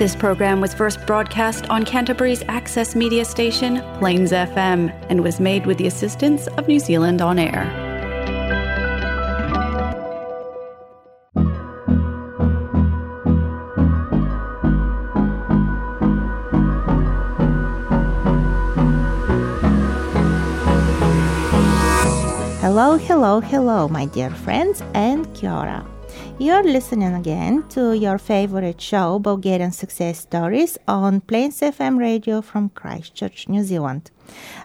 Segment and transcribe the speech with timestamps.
[0.00, 5.66] This program was first broadcast on Canterbury's access media station, Plains FM, and was made
[5.66, 7.66] with the assistance of New Zealand On Air.
[22.62, 25.99] Hello, hello, hello, my dear friends, and kia ora.
[26.38, 32.70] You're listening again to your favorite show, Bulgarian Success Stories, on Plains FM radio from
[32.70, 34.10] Christchurch, New Zealand.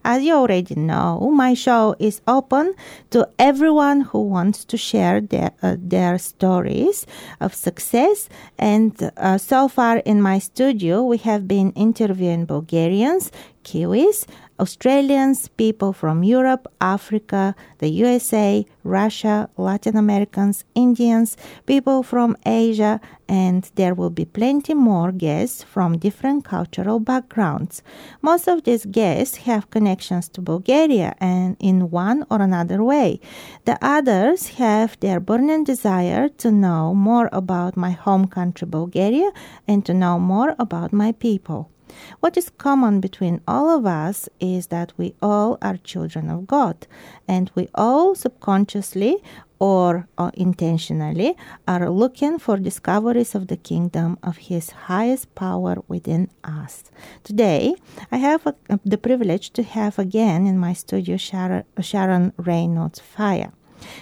[0.03, 2.75] As you already know, my show is open
[3.09, 7.05] to everyone who wants to share their, uh, their stories
[7.41, 8.29] of success.
[8.57, 13.31] And uh, so far in my studio, we have been interviewing Bulgarians,
[13.63, 14.25] Kiwis,
[14.59, 23.69] Australians, people from Europe, Africa, the USA, Russia, Latin Americans, Indians, people from Asia, and
[23.75, 27.83] there will be plenty more guests from different cultural backgrounds.
[28.21, 33.19] Most of these guests have connections to Bulgaria and in one or another way.
[33.65, 39.31] The others have their burning desire to know more about my home country, Bulgaria,
[39.67, 41.71] and to know more about my people.
[42.19, 46.87] What is common between all of us is that we all are children of God,
[47.27, 49.17] and we all subconsciously
[49.59, 51.35] or, intentionally
[51.67, 56.83] are looking for discoveries of the kingdom of His highest power within us.
[57.23, 57.75] Today,
[58.11, 63.51] I have a, the privilege to have again in my studio Sharon, Sharon Reynolds Fire.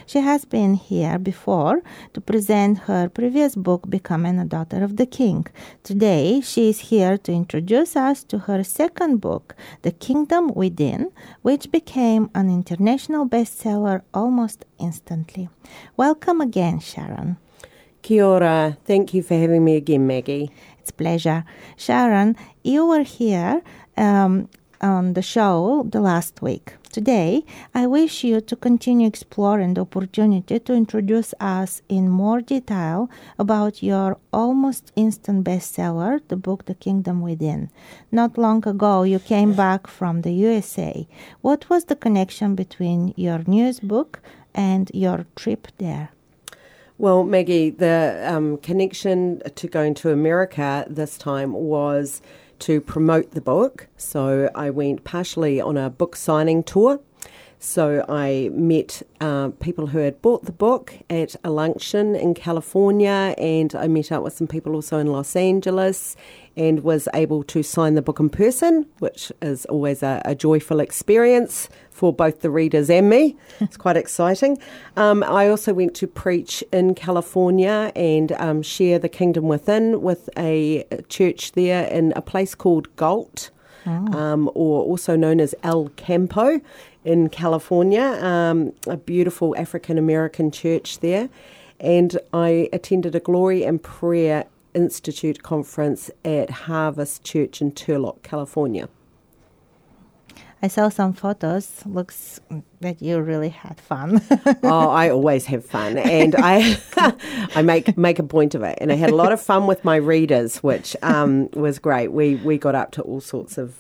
[0.06, 1.82] She has been here before
[2.14, 5.48] to present her previous book, Becoming a Daughter of the King.
[5.84, 11.72] Today, she is here to introduce us to her second book, The Kingdom Within, which
[11.72, 15.50] became an international bestseller almost instantly.
[15.98, 17.38] Welcome again, Sharon.
[18.02, 18.78] Kia ora.
[18.86, 20.52] Thank you for having me again, Maggie.
[20.80, 21.46] It's a pleasure.
[21.78, 23.62] Sharon, you were here
[23.96, 24.50] um,
[24.82, 26.74] on the show the last week.
[26.94, 33.10] Today, I wish you to continue exploring the opportunity to introduce us in more detail
[33.40, 37.72] about your almost instant bestseller, the book The Kingdom Within.
[38.12, 41.08] Not long ago, you came back from the USA.
[41.42, 44.20] What was the connection between your newest book
[44.54, 46.12] and your trip there?
[47.00, 52.22] Well, Maggie, the um, connection to going to America this time was
[52.60, 53.88] to promote the book.
[53.98, 57.00] So I went partially on a book signing tour.
[57.60, 63.34] So I met uh, people who had bought the book at a luncheon in California,
[63.38, 66.18] and I met up with some people also in Los Angeles,
[66.58, 70.82] and was able to sign the book in person, which is always a, a joyful
[70.82, 73.38] experience for both the readers and me.
[73.60, 74.58] It's quite exciting.
[74.98, 80.30] Um, I also went to preach in California and um, share the kingdom within with
[80.38, 83.52] a church there in a place called Galt.
[83.86, 84.14] Oh.
[84.18, 86.62] Um, or also known as El Campo
[87.04, 91.28] in California, um, a beautiful African American church there.
[91.82, 98.88] And I attended a Glory and Prayer Institute conference at Harvest Church in Turlock, California.
[100.64, 101.86] I saw some photos.
[101.86, 102.40] Looks
[102.80, 104.22] that you really had fun.
[104.64, 106.80] oh, I always have fun, and I
[107.56, 108.78] I make make a point of it.
[108.80, 112.14] And I had a lot of fun with my readers, which um, was great.
[112.14, 113.76] We we got up to all sorts of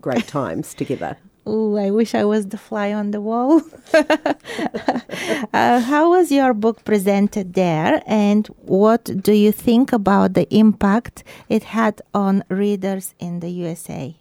[0.00, 1.16] great times together.
[1.46, 3.62] Oh, I wish I was the fly on the wall.
[5.52, 11.24] uh, how was your book presented there, and what do you think about the impact
[11.48, 14.19] it had on readers in the USA?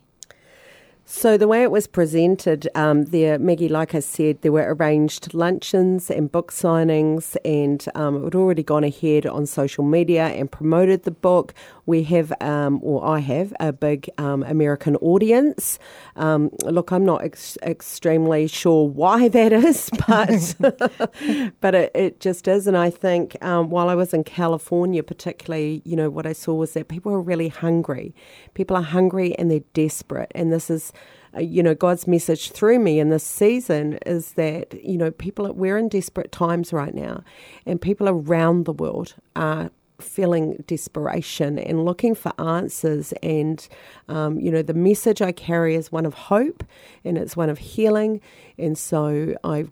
[1.11, 5.33] So the way it was presented um, there, Maggie, like I said, there were arranged
[5.33, 10.51] luncheons and book signings, and um, it had already gone ahead on social media and
[10.51, 11.55] promoted the book.
[11.87, 15.79] We have, um, or I have, a big um, American audience.
[16.15, 20.55] Um, look, I'm not ex- extremely sure why that is, but
[21.59, 22.67] but it, it, just is.
[22.67, 26.53] And I think um, while I was in California, particularly, you know, what I saw
[26.53, 28.13] was that people are really hungry.
[28.53, 30.93] People are hungry and they're desperate, and this is
[31.35, 35.51] uh, you know, God's message through me in this season is that, you know, people,
[35.53, 37.23] we're in desperate times right now,
[37.65, 39.71] and people around the world are
[40.01, 43.13] feeling desperation and looking for answers.
[43.21, 43.67] And,
[44.07, 46.63] um, you know, the message I carry is one of hope
[47.03, 48.21] and it's one of healing.
[48.57, 49.65] And so I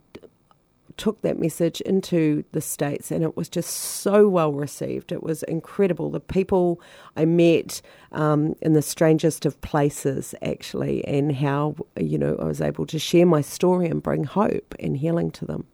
[0.97, 5.11] took that message into the States and it was just so well received.
[5.11, 6.09] It was incredible.
[6.09, 6.81] The people
[7.15, 12.61] I met um, in the strangest of places, actually, and how, you know, I was
[12.61, 15.65] able to share my story and bring hope and healing to them.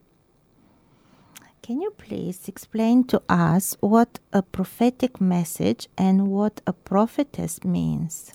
[1.62, 8.34] Can you please explain to us what a prophetic message and what a prophetess means?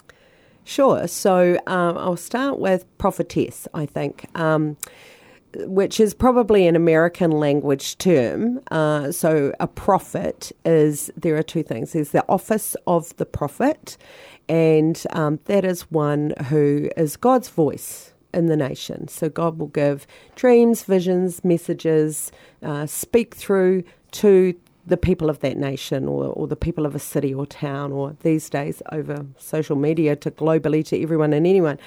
[0.64, 1.06] Sure.
[1.06, 4.26] So um, I'll start with prophetess, I think.
[4.34, 4.78] Um,
[5.56, 8.60] which is probably an American language term.
[8.70, 13.96] Uh, so, a prophet is there are two things there's the office of the prophet,
[14.48, 19.08] and um, that is one who is God's voice in the nation.
[19.08, 20.06] So, God will give
[20.36, 22.30] dreams, visions, messages,
[22.62, 24.54] uh, speak through to
[24.88, 28.16] the people of that nation or, or the people of a city or town or
[28.22, 31.78] these days over social media to globally to everyone and anyone.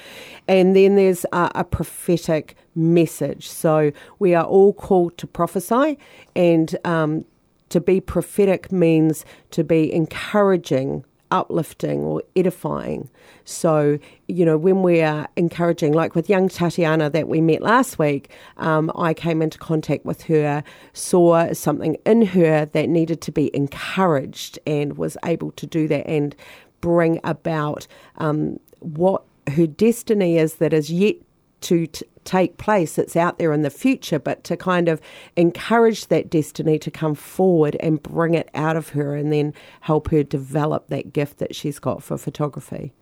[0.47, 3.49] And then there's a, a prophetic message.
[3.49, 5.97] So we are all called to prophesy
[6.35, 7.25] and um,
[7.69, 13.09] to be prophetic means to be encouraging uplifting or edifying.
[13.45, 13.97] So,
[14.27, 18.29] you know, when we are encouraging, like with young Tatiana that we met last week,
[18.57, 20.63] um, I came into contact with her,
[20.93, 26.05] saw something in her that needed to be encouraged, and was able to do that
[26.07, 26.35] and
[26.81, 27.87] bring about
[28.17, 31.15] um, what her destiny is that is yet
[31.61, 35.01] to t- take place that's out there in the future, but to kind of
[35.35, 40.09] encourage that destiny to come forward and bring it out of her and then help
[40.09, 42.93] her develop that gift that she's got for photography.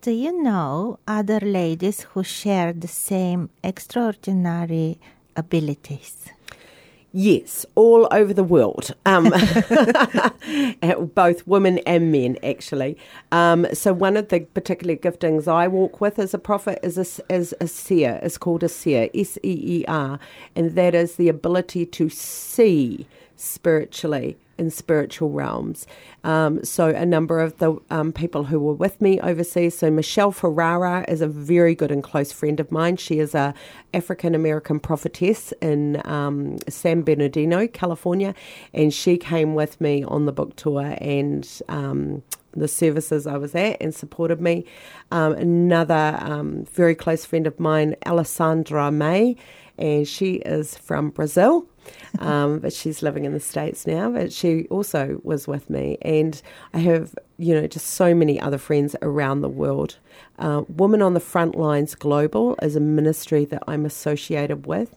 [0.00, 5.00] Do you know other ladies who share the same extraordinary
[5.34, 6.33] abilities?
[7.16, 9.32] Yes, all over the world, um,
[11.14, 12.98] both women and men, actually.
[13.30, 17.32] Um, so one of the particular giftings I walk with as a prophet is a,
[17.32, 18.18] is a seer.
[18.20, 20.18] It's called a seer, S E E R,
[20.56, 25.86] and that is the ability to see spiritually in spiritual realms.
[26.22, 29.76] Um, so, a number of the um, people who were with me overseas.
[29.76, 32.96] So, Michelle Ferrara is a very good and close friend of mine.
[32.96, 33.54] She is a
[33.92, 38.34] African American prophetess in um, San Bernardino, California,
[38.72, 42.22] and she came with me on the book tour and um,
[42.52, 44.64] the services I was at and supported me.
[45.10, 49.36] Um, another um, very close friend of mine, Alessandra May,
[49.78, 51.66] and she is from Brazil
[52.18, 54.10] um, but she's living in the States now.
[54.10, 55.98] But she also was with me.
[56.02, 56.40] And
[56.72, 59.98] I have, you know, just so many other friends around the world.
[60.38, 64.96] Uh, Women on the Front Lines Global is a ministry that I'm associated with.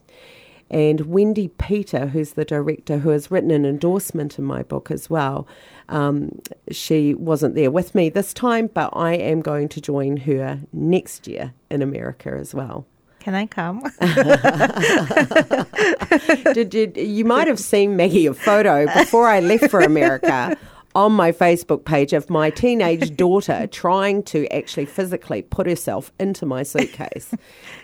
[0.70, 5.08] And Wendy Peter, who's the director, who has written an endorsement in my book as
[5.08, 5.48] well,
[5.88, 10.60] um, she wasn't there with me this time, but I am going to join her
[10.70, 12.86] next year in America as well.
[13.28, 13.82] Can I come?
[16.54, 20.56] did, did, you might have seen Maggie a photo before I left for America
[20.94, 26.46] on my Facebook page of my teenage daughter trying to actually physically put herself into
[26.46, 27.34] my suitcase.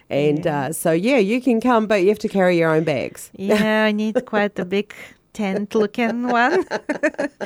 [0.08, 0.60] And yeah.
[0.60, 3.30] Uh, so, yeah, you can come, but you have to carry your own bags.
[3.34, 4.94] Yeah, I need quite a big
[5.34, 6.64] tent looking one.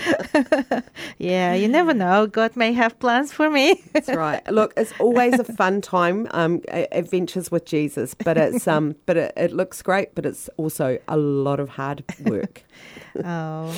[1.19, 2.26] yeah, you never know.
[2.26, 3.82] God may have plans for me.
[3.93, 4.46] That's right.
[4.52, 9.32] Look, it's always a fun time, um, adventures with Jesus, but it's um, but it,
[9.37, 12.62] it looks great, but it's also a lot of hard work.
[13.25, 13.75] oh,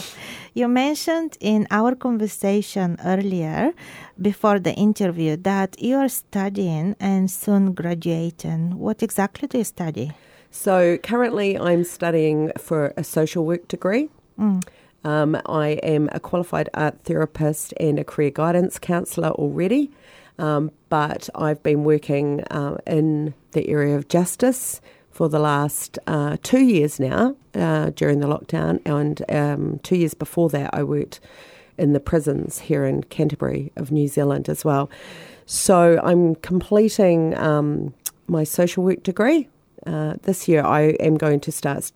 [0.52, 3.72] you mentioned in our conversation earlier,
[4.20, 8.78] before the interview, that you are studying and soon graduating.
[8.78, 10.12] What exactly do you study?
[10.50, 14.08] So currently, I'm studying for a social work degree.
[14.38, 14.62] Mm.
[15.04, 19.90] Um, I am a qualified art therapist and a career guidance counsellor already,
[20.38, 26.36] um, but I've been working uh, in the area of justice for the last uh,
[26.42, 31.20] two years now uh, during the lockdown, and um, two years before that, I worked
[31.78, 34.90] in the prisons here in Canterbury of New Zealand as well.
[35.46, 37.94] So I'm completing um,
[38.28, 39.48] my social work degree
[39.86, 41.92] uh, this year I am going to start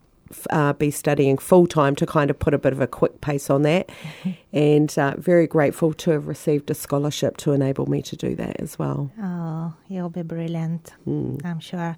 [0.49, 3.49] uh, be studying full time to kind of put a bit of a quick pace
[3.49, 4.31] on that, mm-hmm.
[4.53, 8.59] and uh, very grateful to have received a scholarship to enable me to do that
[8.59, 9.11] as well.
[9.21, 11.43] Oh, you'll be brilliant, mm.
[11.45, 11.95] I'm sure.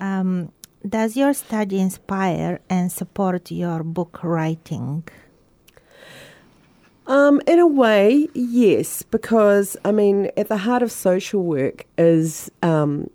[0.00, 0.52] Um,
[0.86, 5.04] does your study inspire and support your book writing?
[7.06, 12.50] Um, in a way, yes, because I mean, at the heart of social work is
[12.62, 13.10] um,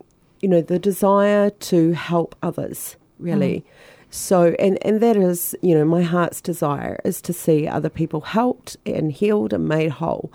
[0.45, 3.61] you know, the desire to help others, really.
[3.61, 3.63] Mm.
[4.11, 8.21] So, and, and that is, you know, my heart's desire is to see other people
[8.21, 10.31] helped and healed and made whole.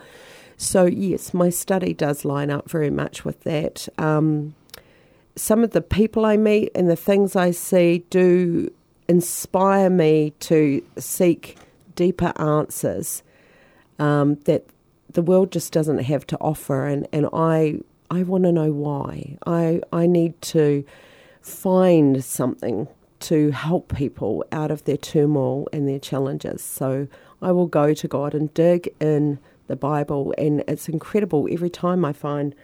[0.57, 3.87] So, yes, my study does line up very much with that.
[3.99, 4.57] Um,
[5.37, 8.69] some of the people I meet and the things I see do
[9.07, 11.57] inspire me to seek
[11.95, 13.23] deeper answers
[14.01, 14.67] um, that
[15.09, 16.87] the world just doesn't have to offer.
[16.87, 19.39] And, and I I want to know why.
[19.47, 20.85] I I need to
[21.41, 22.89] find something
[23.21, 26.63] to help people out of their turmoil and their challenges.
[26.63, 27.07] So
[27.43, 29.39] I will go to God and dig in
[29.69, 32.55] the Bible, and it's incredible every time I find,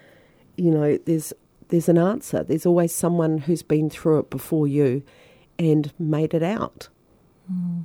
[0.56, 1.32] you know, there's
[1.68, 2.42] there's an answer.
[2.42, 5.02] There's always someone who's been through it before you
[5.58, 6.88] and made it out.
[7.50, 7.84] Mm.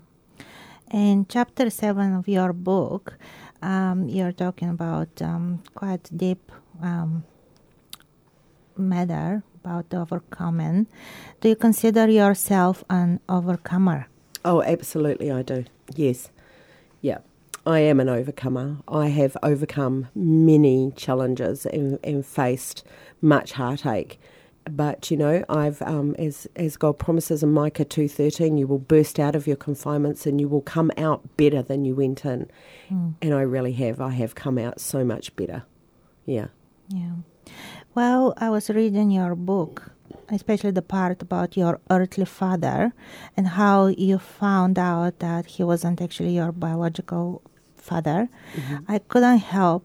[1.30, 3.18] Chapter seven of your book,
[3.62, 6.52] um, you're talking about um, quite deep
[6.82, 7.24] um,
[8.82, 10.88] matter about overcoming.
[11.40, 14.08] Do you consider yourself an overcomer?
[14.44, 15.66] Oh, absolutely, I do.
[15.96, 16.30] Yes.
[17.02, 17.20] Yeah.
[17.66, 18.78] I am an overcomer.
[18.88, 22.84] I have overcome many challenges and, and faced
[23.22, 24.20] much heartache.
[24.70, 28.80] But you know, I've um, as as God promises in Micah two thirteen, you will
[28.80, 32.50] burst out of your confinements and you will come out better than you went in.
[32.90, 33.16] Mm.
[33.22, 34.00] And I really have.
[34.00, 35.64] I have come out so much better.
[36.26, 36.48] Yeah.
[36.90, 37.14] Yeah.
[37.94, 39.92] Well, I was reading your book,
[40.30, 42.94] especially the part about your earthly father
[43.36, 47.42] and how you found out that he wasn't actually your biological
[47.76, 48.30] father.
[48.56, 48.78] Mm-hmm.
[48.88, 49.84] I couldn't help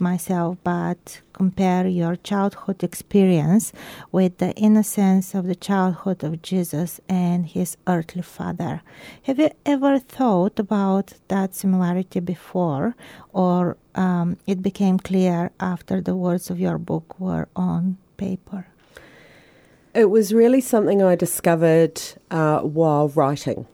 [0.00, 3.72] myself but compare your childhood experience
[4.12, 8.82] with the innocence of the childhood of Jesus and his earthly father.
[9.22, 12.96] Have you ever thought about that similarity before,
[13.32, 18.66] or um, it became clear after the words of your book were on paper?
[19.94, 22.00] It was really something I discovered
[22.30, 23.66] uh, while writing.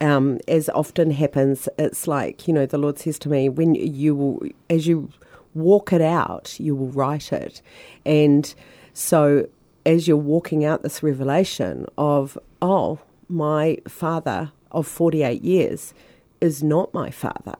[0.00, 4.14] Um, as often happens, it's like, you know, the Lord says to me, when you
[4.14, 5.08] will, as you
[5.54, 7.62] walk it out, you will write it.
[8.04, 8.52] And
[8.92, 9.48] so
[9.86, 15.94] as you're walking out this revelation of, oh, my father of 48 years
[16.40, 17.56] is not my father,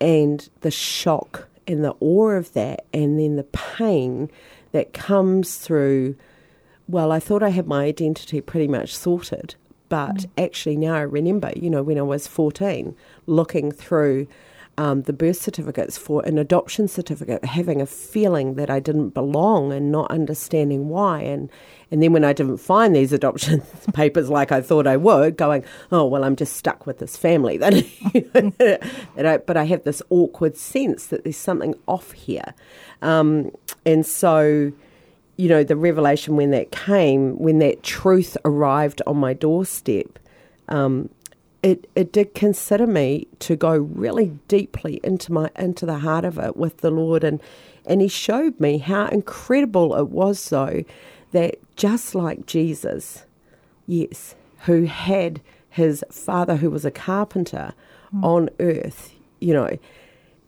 [0.00, 4.30] and the shock and the awe of that, and then the pain
[4.72, 6.16] that comes through.
[6.88, 9.54] Well, I thought I had my identity pretty much sorted,
[9.88, 10.30] but mm.
[10.36, 12.96] actually now I remember, you know, when I was 14,
[13.26, 14.26] looking through
[14.78, 19.72] um, the birth certificates for an adoption certificate, having a feeling that I didn't belong
[19.72, 21.20] and not understanding why.
[21.20, 21.50] And,
[21.90, 23.62] and then when I didn't find these adoption
[23.92, 27.58] papers like I thought I would, going, oh, well, I'm just stuck with this family.
[27.58, 32.54] that but I have this awkward sense that there's something off here.
[33.02, 33.50] Um,
[33.84, 34.72] and so,
[35.36, 40.18] you know, the revelation when that came, when that truth arrived on my doorstep,
[40.68, 41.10] um,
[41.62, 46.38] it, it did consider me to go really deeply into my into the heart of
[46.38, 47.40] it with the Lord and
[47.86, 50.84] and he showed me how incredible it was though
[51.32, 53.24] that just like Jesus,
[53.86, 55.40] yes, who had
[55.70, 57.72] his father who was a carpenter
[58.14, 58.22] mm.
[58.22, 59.78] on earth, you know,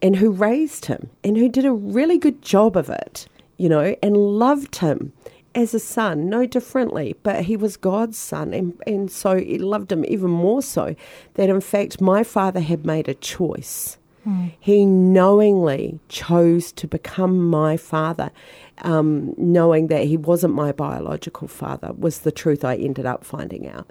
[0.02, 3.97] and who raised him and who did a really good job of it, you know,
[4.02, 5.12] and loved him
[5.54, 9.92] as a son, no differently, but he was God's son, and, and so he loved
[9.92, 10.96] him even more so
[11.34, 13.99] that in fact my father had made a choice.
[14.26, 14.52] Mm.
[14.58, 18.30] He knowingly chose to become my father,
[18.78, 23.68] um, knowing that he wasn't my biological father, was the truth I ended up finding
[23.68, 23.88] out.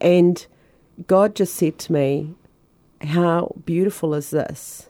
[0.00, 0.44] And
[1.06, 2.34] God just said to me,
[3.02, 4.88] How beautiful is this?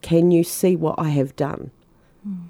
[0.00, 1.70] Can you see what I have done?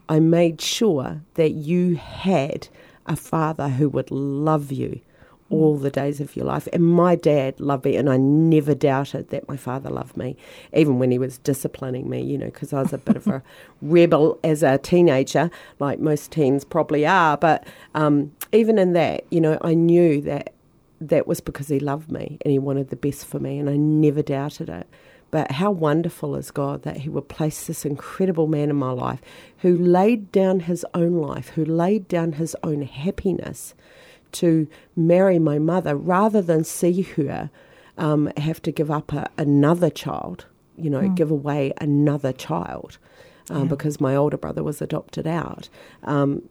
[0.08, 2.68] I made sure that you had
[3.06, 5.00] a father who would love you
[5.52, 6.66] all the days of your life.
[6.72, 10.36] And my dad loved me, and I never doubted that my father loved me,
[10.72, 13.42] even when he was disciplining me, you know, because I was a bit of a
[13.82, 17.36] rebel as a teenager, like most teens probably are.
[17.36, 20.54] But um, even in that, you know, I knew that
[21.02, 23.76] that was because he loved me and he wanted the best for me, and I
[23.76, 24.86] never doubted it.
[25.32, 29.20] But how wonderful is God that He would place this incredible man in my life
[29.62, 33.74] who laid down his own life, who laid down his own happiness
[34.32, 37.48] to marry my mother rather than see her
[37.96, 40.46] um, have to give up a, another child,
[40.76, 41.14] you know, mm.
[41.14, 42.98] give away another child
[43.50, 43.68] um, yeah.
[43.68, 45.68] because my older brother was adopted out.
[46.02, 46.42] Um,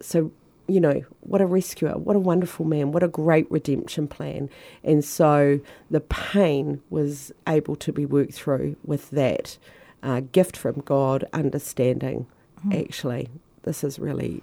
[0.00, 0.32] so
[0.72, 4.48] you know, what a rescuer, what a wonderful man, what a great redemption plan.
[4.84, 5.60] And so
[5.90, 9.58] the pain was able to be worked through with that
[10.02, 12.26] uh, gift from God, understanding
[12.66, 12.84] mm.
[12.84, 13.28] actually,
[13.62, 14.42] this is really,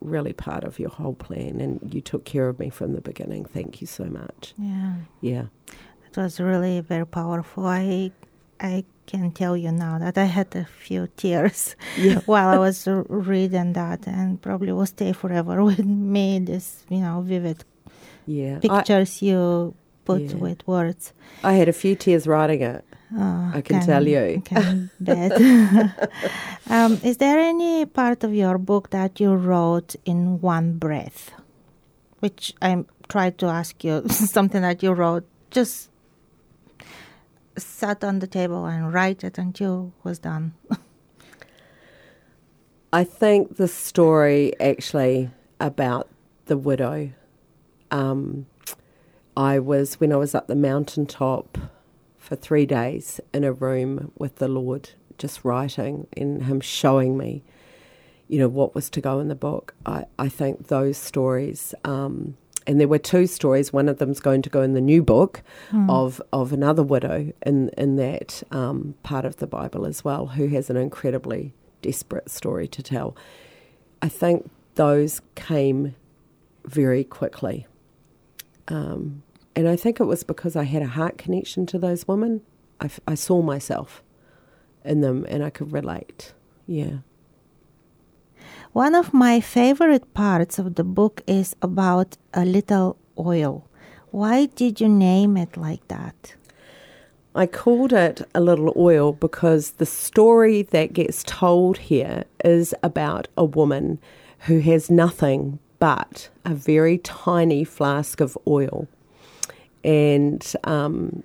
[0.00, 1.60] really part of your whole plan.
[1.60, 3.44] And you took care of me from the beginning.
[3.44, 4.54] Thank you so much.
[4.58, 4.94] Yeah.
[5.20, 5.44] Yeah.
[6.06, 7.66] It was really very powerful.
[7.66, 8.10] I,
[8.60, 12.20] I can tell you now that I had a few tears yeah.
[12.26, 16.38] while I was reading that, and probably will stay forever with me.
[16.40, 17.64] This, you know, vivid
[18.26, 18.58] yeah.
[18.58, 20.36] pictures I, you put yeah.
[20.36, 21.12] with words.
[21.42, 22.84] I had a few tears writing it.
[23.14, 24.42] Oh, I can, can, tell you.
[24.44, 24.90] Can
[26.68, 31.30] um, is there any part of your book that you wrote in one breath?
[32.18, 35.90] Which I'm tried to ask you something that you wrote, just
[37.56, 40.54] sat on the table and write it until it was done.
[42.92, 46.08] I think the story actually about
[46.46, 47.10] the widow.
[47.90, 48.46] Um,
[49.36, 51.58] I was when I was up the mountaintop
[52.16, 57.44] for three days in a room with the Lord, just writing and Him showing me,
[58.28, 59.74] you know, what was to go in the book.
[59.84, 62.36] I, I think those stories, um,
[62.66, 63.72] and there were two stories.
[63.72, 65.90] One of them's going to go in the new book mm.
[65.90, 70.48] of of another widow in in that um, part of the Bible as well, who
[70.48, 73.16] has an incredibly desperate story to tell.
[74.02, 75.94] I think those came
[76.64, 77.66] very quickly.
[78.68, 79.22] Um,
[79.54, 82.42] and I think it was because I had a heart connection to those women.
[82.80, 84.02] I, I saw myself
[84.84, 86.34] in them and I could relate.
[86.66, 86.98] Yeah.
[88.76, 93.66] One of my favorite parts of the book is about a little oil.
[94.10, 96.34] Why did you name it like that?
[97.34, 103.28] I called it a little oil because the story that gets told here is about
[103.34, 103.98] a woman
[104.40, 108.86] who has nothing but a very tiny flask of oil.
[109.84, 111.22] And um,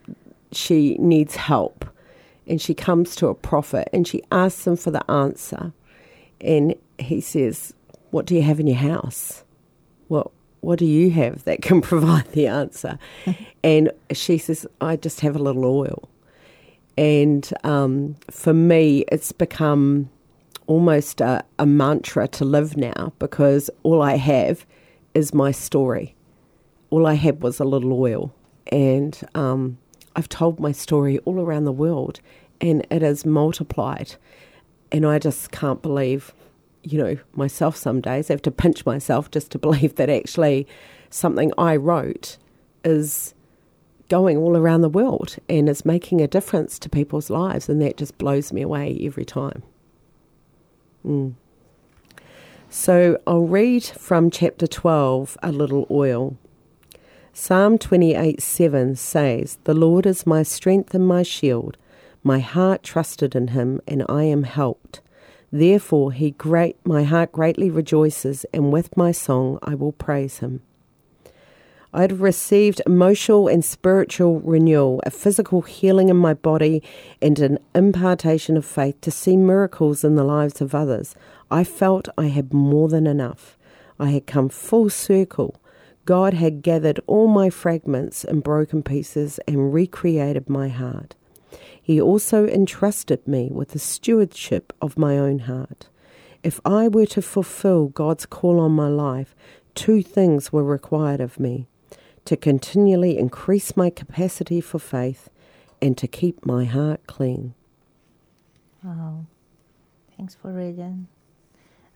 [0.54, 1.84] she needs help.
[2.48, 5.74] And she comes to a prophet and she asks him for the answer.
[6.40, 7.74] And he says,
[8.12, 9.44] What do you have in your house?
[10.10, 10.32] Well,
[10.62, 12.98] what do you have that can provide the answer?
[13.64, 16.10] and she says, I just have a little oil.
[16.98, 20.10] And um, for me, it's become
[20.68, 24.66] almost a, a mantra to live now because all I have
[25.14, 26.16] is my story.
[26.90, 28.34] All I had was a little oil.
[28.68, 29.78] And um,
[30.16, 32.22] I've told my story all around the world
[32.60, 34.16] and it has multiplied.
[34.92, 36.34] And I just can't believe
[36.84, 38.30] you know, myself some days.
[38.30, 40.68] I have to pinch myself just to believe that actually
[41.10, 42.38] something I wrote
[42.84, 43.34] is
[44.10, 47.70] going all around the world and is making a difference to people's lives.
[47.70, 49.64] And that just blows me away every time.
[51.06, 51.36] Mm.
[52.70, 56.38] So I'll read from chapter 12, A Little Oil.
[57.34, 61.78] Psalm 28 7 says, The Lord is my strength and my shield.
[62.24, 65.02] My heart trusted in him, and I am helped.
[65.52, 70.62] Therefore, he great, my heart greatly rejoices, and with my song I will praise him.
[71.94, 76.82] I had received emotional and spiritual renewal, a physical healing in my body,
[77.22, 81.16] and an impartation of faith to see miracles in the lives of others.
[81.50, 83.58] I felt I had more than enough.
[84.00, 85.58] I had come full circle.
[86.06, 91.16] God had gathered all my fragments and broken pieces and recreated my heart.
[91.82, 95.90] He also entrusted me with the stewardship of my own heart.
[96.44, 99.36] If I were to fulfill God's call on my life,
[99.76, 101.68] two things were required of me
[102.26, 105.30] to continually increase my capacity for faith
[105.82, 107.54] and to keep my heart clean.
[108.84, 109.26] Wow.
[110.18, 111.08] Thanks for reading.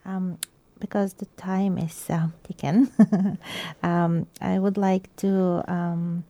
[0.04, 0.39] Um,
[0.79, 2.89] because the time is uh, ticking,
[3.83, 6.23] um, I would like to um,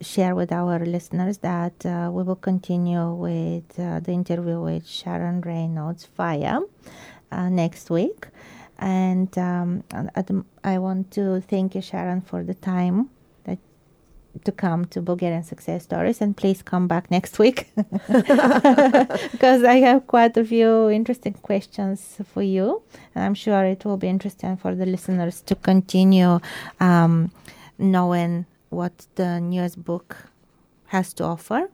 [0.00, 5.40] share with our listeners that uh, we will continue with uh, the interview with Sharon
[5.40, 6.60] Reynolds Fire
[7.30, 8.26] uh, next week.
[8.78, 9.84] And um,
[10.64, 13.10] I want to thank you, Sharon, for the time
[14.44, 17.70] to come to Bulgarian Success Stories, and please come back next week
[19.32, 22.82] because I have quite a few interesting questions for you.
[23.14, 26.40] And I'm sure it will be interesting for the listeners to continue
[26.80, 27.30] um,
[27.78, 30.16] knowing what the newest book
[30.86, 31.70] has to offer.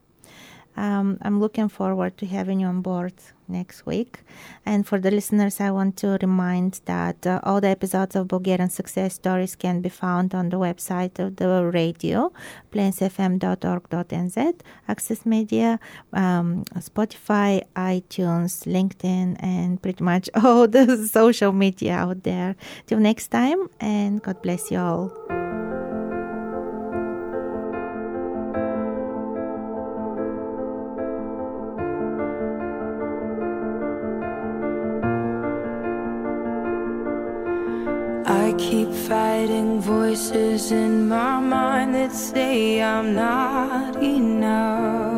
[0.77, 3.15] Um, I'm looking forward to having you on board
[3.49, 4.21] next week.
[4.65, 8.71] And for the listeners, I want to remind that uh, all the episodes of Bulgarian
[8.71, 12.33] Success Stories can be found on the website of the radio,
[12.73, 15.81] plainsfm.org.nz, Access Media,
[16.13, 22.57] um, Spotify, iTunes, LinkedIn, and pretty much all the social media out there.
[22.87, 25.58] Till next time, and God bless you all.
[38.59, 45.18] Keep fighting voices in my mind that say I'm not enough.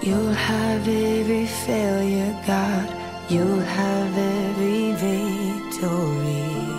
[0.00, 2.88] You'll have every failure, God.
[3.28, 6.77] You'll have every victory.